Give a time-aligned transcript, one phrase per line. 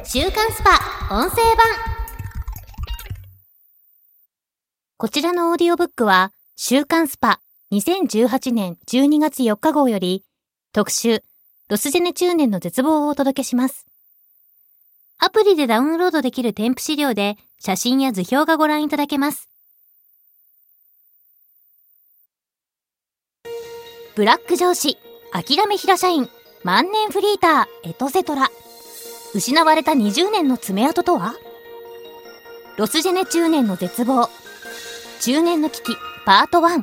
[0.00, 1.66] 週刊スパ音声版
[4.96, 7.40] こちらのオーディオブックは週刊スパ
[7.72, 10.24] 2018年12月4日号より
[10.72, 11.22] 特集
[11.68, 13.86] ロスジェネ中年の絶望をお届けします。
[15.18, 19.48] アプリでダウンロードできる添付資料で写真や図表がご覧いただけます。
[24.16, 24.96] ブラック上司、
[25.32, 26.28] 諦め平社員、
[26.64, 28.50] 万年フリーター、エトセトラ。
[29.34, 31.34] 失われた20年の爪痕とは？
[32.76, 34.28] ロスジェネ中年の絶望。
[35.20, 35.96] 中年の危機、
[36.26, 36.82] パート1。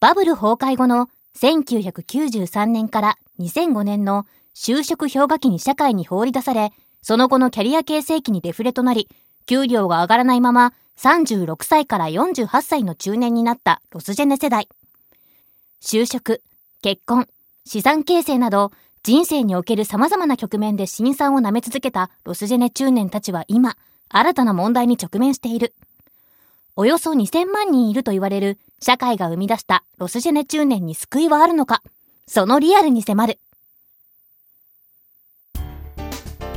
[0.00, 9.08] バブル崩壊後の1993年から2005年の就職氷河期に社会に放り出され、その後のキャリア形成期にデフレとなり、
[9.46, 14.68] 給料が上がらないまま36歳から48歳の中年になったロスジェネ世代。
[15.80, 16.42] 就職、
[16.82, 17.28] 結婚、
[17.64, 18.72] 資産形成など、
[19.04, 23.76] 人生における様々な局面で辛酸を舐め続けたロスジェネ中年たちは今、
[24.08, 25.74] 新たな問題に直面している。
[26.74, 31.82] およそ2000万人いると言われる社会が生み出したロスジェネ中年に救いはあるのか、
[32.26, 33.38] そのリアルに迫る。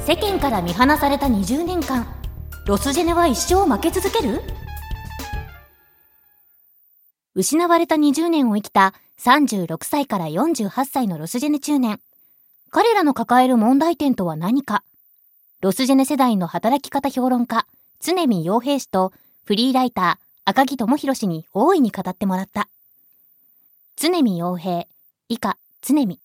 [0.06, 2.08] 世間から見放された20年間、
[2.66, 4.42] ロスジェネは一生負け続ける？
[7.36, 12.00] 失われた20年を生きた36歳から48歳のロスジェネ中年。
[12.70, 14.84] 彼らの抱える問題点とは何か
[15.60, 17.66] ロスジェネ世代の働き方評論家、
[18.00, 19.12] 常見洋平氏と
[19.44, 22.70] フリーライター、赤木智博氏に大いに語ってもらった。
[23.96, 24.86] 常見洋平、
[25.30, 26.20] 以下、常見。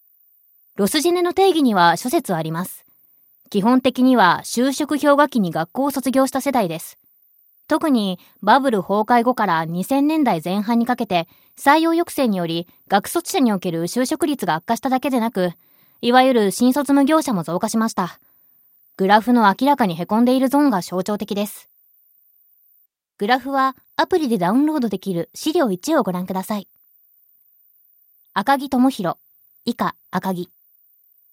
[0.77, 2.85] ロスジェネの定義には諸説あります。
[3.49, 6.99] 基本的には就職氷河期に学校を卒業した世代です。
[7.69, 11.27] 特にバブル崩壊後から2000年代前半にかけて
[11.57, 15.53] 採用抑制により学卒者における就職率が悪化しただけでなく、
[16.05, 18.19] いわゆる新卒無業者も増加しました。
[18.97, 21.69] グラフの明らかに凹んでいるゾーンが象徴的です。
[23.19, 26.67] グラフはアプリでダウンロードできる資料1をご覧ください。
[28.35, 29.17] 赤木智弘、
[29.65, 30.51] 以下赤木。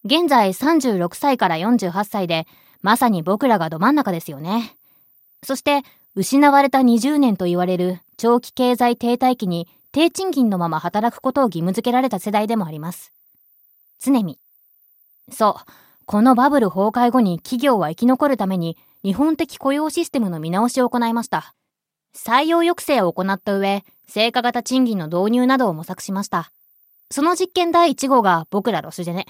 [0.05, 2.45] 現在36歳から48歳で、
[2.83, 4.77] まさに僕らがど真ん中ですよね。
[5.41, 5.81] そして
[6.13, 13.11] 失われた20年と言われる長期経済停滞期に低賃金のまま働くことを義務付けられた世代でもあります。
[13.99, 14.37] 常に。
[15.31, 15.71] そう、
[16.05, 21.53] このバブル崩壊後に企業は生き残るために日本的雇用システムの見直しを行いました。
[22.15, 26.51] 採用抑制を行った上、成果型賃金の導入などを模索しました。
[27.11, 29.25] その実験第1号が僕らロスジェネ。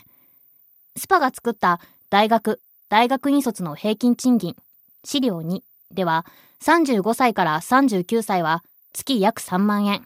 [0.98, 1.80] スパが作った
[2.10, 4.56] 大学、大学院卒の平均賃金、
[5.04, 5.62] 資料2
[5.92, 6.26] では、
[6.62, 10.06] 35歳から39歳は月約3万円。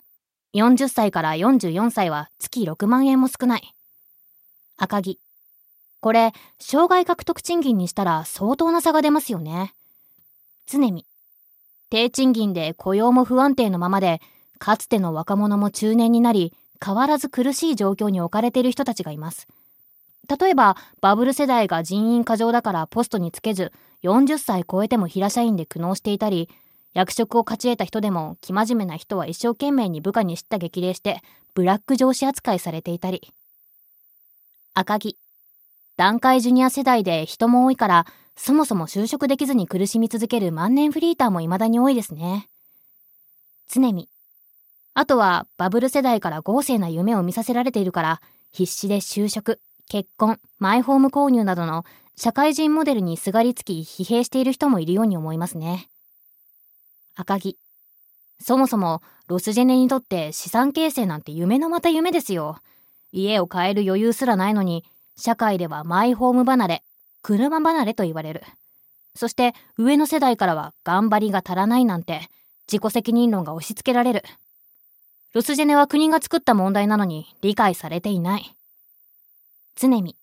[0.55, 3.73] 40歳から44歳は月6万円も少ない。
[4.77, 5.19] 赤木。
[6.03, 9.73] これ、障害獲得賃金にしたら相当な差が出ますよね。
[10.67, 11.05] 常に。
[11.89, 14.19] 低賃金で雇用も不安定のままで、
[14.59, 16.51] かつての若者も中年になり、
[16.85, 19.47] 変わらず苦しい状況に置かれている人たちがいます。
[20.27, 23.71] 例えば、バブル世代が人員過剰だからポストにつけず、
[24.03, 26.49] 40歳超えても平社員で苦悩していたり、
[26.93, 31.21] 役職を勝ち得た人でも、生真面目な人は一生懸命に部下に叱咤激励して、
[31.53, 33.21] ブラック上司扱いされていたり。
[34.73, 35.22] 赤木。
[35.95, 38.05] 段階ジュニア世代で人も多いから、
[38.35, 42.49] そもそも就職できずに苦しみ続ける万年フリーターも未だに多いですね。
[43.69, 44.09] 常に。
[44.95, 48.21] あとは、バブル世代から豪勢な夢を見させられているから、
[48.51, 49.59] 必死で就職、
[49.89, 55.89] 結婚、マイホーム購入などの社会人モデルにすがりつき疲弊している人もいるように思いますね。
[57.15, 57.57] 赤木。
[58.39, 62.57] そもそもロスジェネにとって資産形成なんて夢のまた夢ですよ。
[63.11, 64.83] 家を買える余裕すらないのに、
[65.15, 66.83] 社会ではマイホーム離れ、
[67.21, 68.43] 車離れと言われる。
[69.15, 72.29] そして上の世代からは頑張りが足らないなんて
[72.71, 74.23] 自己責任論が押し付けられる。
[75.33, 78.55] ロスジェネは国が作った問題なのに理解されていない。
[79.75, 80.15] 常に。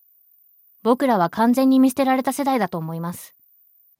[0.83, 3.35] 僕らは完全に見捨てられた世代だと思います。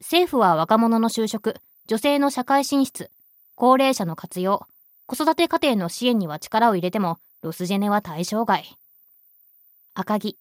[0.00, 1.56] 政府は若者の就職、
[1.86, 3.10] 女性の社会進出、
[3.54, 4.66] 高齢者の活用、
[5.06, 8.76] 子育て家庭の支援には力を入れても、ロスジェネは対象外。
[9.94, 10.38] 赤木。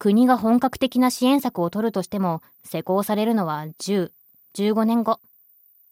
[0.00, 4.10] 国が本格的な支援策を取るとしても、施行されるのは10、
[4.54, 5.20] 15年後。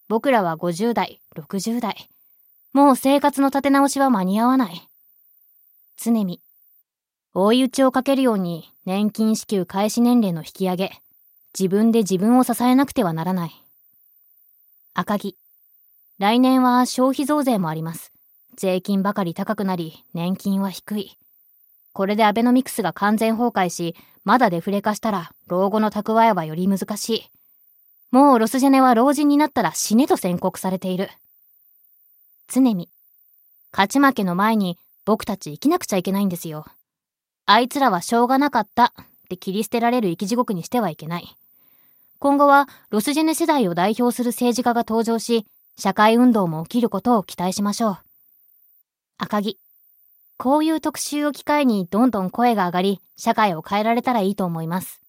[0.09, 2.09] 僕らは50代、60代。
[2.73, 4.89] もう生活の立て直しは間に合わない。
[5.99, 6.41] 常に。
[7.35, 11.03] 追い打ちをかけるように年金支給開始年齢の引き上げ、
[11.53, 13.63] 自分で自分を支えなくてはならない。
[14.95, 15.37] 赤木。
[16.19, 18.11] 来年は消費増税もあります。
[18.57, 21.19] 税金ばかり高くなり、年金は低い。
[21.99, 27.31] これでアベノミクスが完全崩壊し、まだデフレ化したら、老後の蓄えはより難しい。
[28.13, 31.11] もうロスジェネは老人になったら死ねと宣告されている。
[32.47, 32.89] 常に、
[33.73, 36.67] 勝ち負けの前に僕たち生きなくちゃいけないんですよ。
[37.47, 38.93] あいつらはしょうがなかったっ
[39.29, 41.37] て切り捨てられる生き地獄にしてはいけない。
[42.21, 45.47] 今後はロスジェネ世代を代表する政治家が登場し、
[45.77, 47.99] 社会運動も起きることを期待しましょう。
[49.19, 49.59] 赤木。
[50.41, 55.01] こういう特集を機会にどんどん声が上がり、社会を変えられたらいいと思います。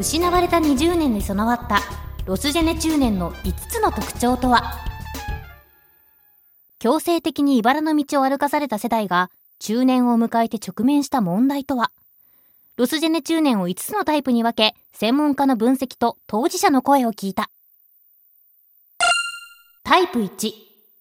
[0.00, 1.80] 失われた20年に備わった
[2.24, 4.62] ロスジェネ中年の5つの特徴とは？
[6.78, 11.92] 強制的に茨の道を歩かされた世代が中年を迎えて直面した問題とは？
[12.76, 17.50] ロスジェネ中年を5つのタイプに分け、専門家の分析と当事者の声を聞いた。
[19.84, 20.52] タイプ1、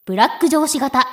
[0.05, 1.07] ブラック上司型。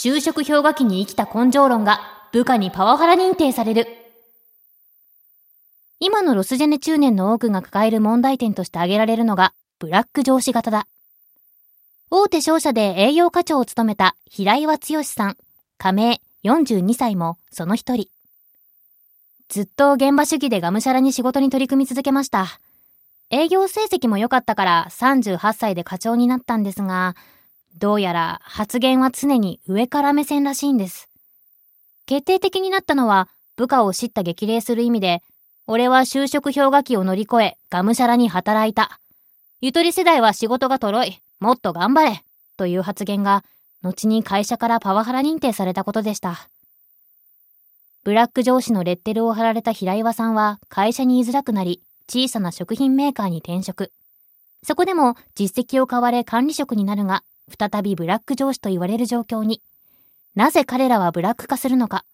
[0.00, 1.98] 就職氷河期に生きた根性論が
[2.30, 3.88] 部下にパワハラ認定される。
[5.98, 10.86] 今のロスジェネ中年の多くが抱える問題点として挙げられるのが、ブラック上司型だ。
[12.12, 15.36] 大手商社で営業課長を務めた平岩剛さん、
[15.78, 18.06] 加盟42歳もその一人。
[19.48, 22.60] ずっと現場主義でがむしゃらに仕事に取り組み続けました。
[23.30, 27.16] 営業成績も良かったから38歳で課長になったんですが、
[27.78, 31.08] どうやら発言は常に上から目線らしいんです。
[32.06, 35.22] 決定的になったのは部下を叱咤激励する意味で、
[35.66, 39.00] 俺は就職氷河期を乗り越え、がむしゃらに働いた。
[39.60, 41.20] ゆとり世代は仕事がとろい。
[41.40, 42.22] もっと頑張れ。
[42.56, 43.44] という発言が、
[43.82, 46.48] 後に会社からパワハラ認定されたことでした。
[48.04, 53.92] ブラック上司のレッテルを貼られた平岩さんは会社に居づらくなり、小さな食品メーカーに転職。
[54.62, 57.22] そこでも実績を買われ管理職になるが、
[57.56, 59.62] 再びブラック上司と言われる状況に。
[60.34, 62.04] なぜ彼らはブラック化するのか。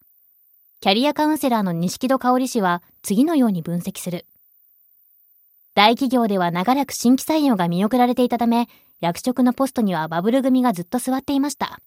[0.81, 4.26] キャリアカウンセラーの錦戸香織氏は次のように分析する。
[5.75, 8.69] 大企業では長らく新規採用が見送られていたため、
[9.00, 11.81] 役職のポストにはバブル組がずっと座っていました。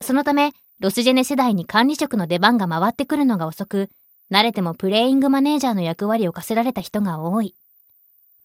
[0.00, 3.90] そのため、ロスジェネ世代に管理職の出番が回ってくるのが遅く、
[4.30, 7.54] 慣れてもプレイングマネージャーの役割を課せられた人が多い。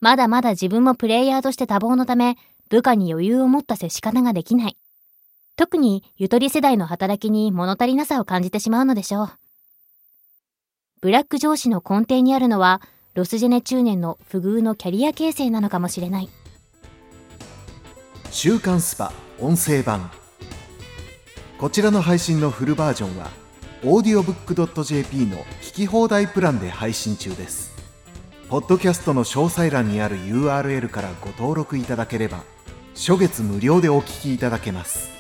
[0.01, 2.38] まだまだ自分もプレイヤーとして多忙のため、
[2.70, 4.78] 部下に余裕を持った接し方ができない。
[5.56, 9.30] 特にゆとり世代の働きに物足りなさを感じてしまうのでしょう。
[11.02, 12.82] ブラック上司の根底にあるのは、
[13.14, 16.30] ロスジェネ中年の不遇のキャリア形成なのかもしれない。
[18.32, 20.12] 週刊スパ音声版
[21.58, 23.30] こちらの配信のフルバージョンは
[23.82, 27.74] audiobook.jp の聞き放題プランで配信中です
[28.50, 32.44] ポッドキャストの詳細欄にある URL からご登録いただければ
[32.96, 35.15] 初月無料でお聴きいただけます。